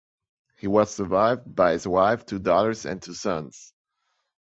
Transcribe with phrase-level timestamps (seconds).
[0.57, 3.71] He was survived by his wife, two daughters and two sons.